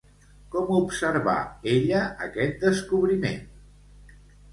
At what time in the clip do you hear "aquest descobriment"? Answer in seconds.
2.29-3.45